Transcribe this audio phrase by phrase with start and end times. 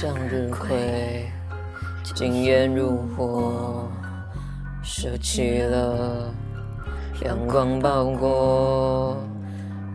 [0.00, 1.28] 向日葵，
[2.14, 3.90] 惊艳如火，
[4.80, 6.32] 舍弃了
[7.24, 9.16] 阳光包裹，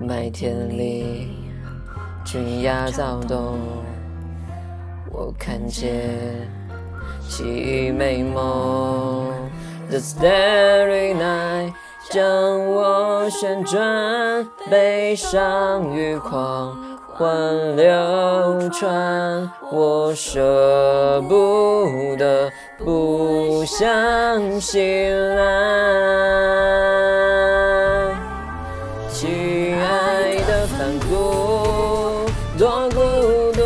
[0.00, 1.28] 麦田里
[2.24, 3.60] 群鸭躁动，
[5.08, 6.10] 我看见
[7.28, 9.32] 记忆美梦
[9.88, 11.74] ，The Starry Night
[12.10, 12.26] 将
[12.66, 16.76] 我旋转，悲伤与狂。
[17.14, 24.80] 欢流传，我舍不得，不想醒
[25.36, 25.42] 来。
[29.10, 32.24] 亲爱的反骨，
[32.58, 33.00] 多孤
[33.52, 33.60] 独，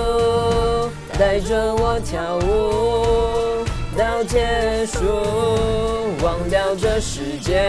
[1.16, 3.64] 带着我跳舞
[3.96, 4.98] 到结束，
[6.20, 7.62] 忘掉这世界，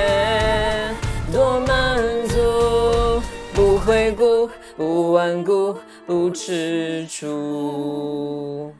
[1.31, 3.21] 多满足，
[3.53, 4.49] 不回顾。
[4.77, 5.75] 不顽固，
[6.05, 8.71] 不踟蹰。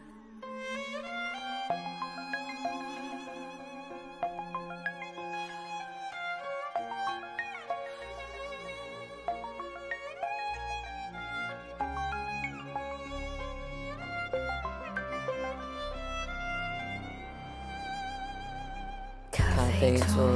[19.32, 19.44] 咖
[19.80, 20.30] 啡座，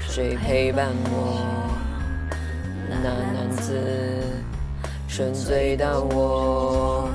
[0.00, 1.77] 谁陪伴我？
[3.02, 3.72] 那男子
[5.08, 7.08] 沉醉到我，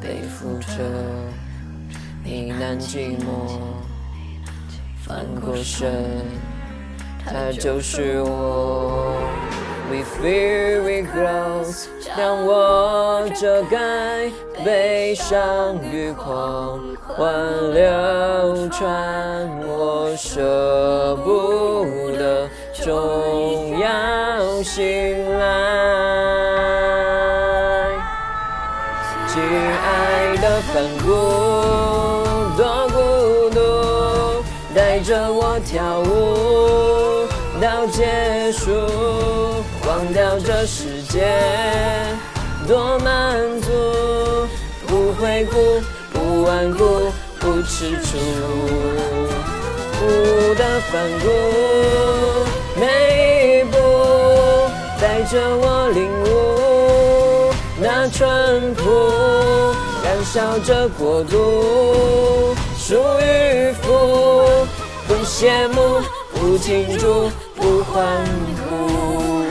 [0.00, 0.82] 背负着
[2.24, 3.58] 呢喃寂寞，
[5.04, 5.90] 翻过身，
[7.24, 9.16] 他就是我。
[9.90, 11.66] We fear we grow，
[12.16, 14.30] 让我遮盖
[14.64, 21.84] 悲伤与狂欢流传，我舍不
[22.16, 23.90] 得中央
[24.62, 25.44] 醒来。
[29.28, 31.08] 亲爱的反骨，
[32.56, 32.96] 多孤
[33.50, 33.58] 独，
[34.74, 37.26] 带着我跳舞
[37.60, 38.70] 到结束。
[39.86, 41.34] 忘掉这世界，
[42.68, 43.68] 多满足，
[44.86, 45.80] 不回顾，
[46.12, 48.16] 不顽固，不踟蹰。
[49.98, 51.26] 不的反骨，
[55.22, 58.90] 带着我领悟那淳朴，
[60.02, 64.66] 燃烧着国度，属于福，
[65.06, 66.00] 不羡慕，
[66.34, 68.04] 不庆祝，不欢
[68.68, 69.44] 呼。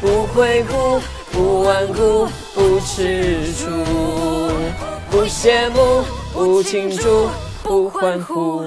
[0.00, 3.70] 不回顾，不顽固，不吃醋，
[5.12, 7.28] 不羡慕，不庆祝，
[7.62, 8.64] 不欢呼。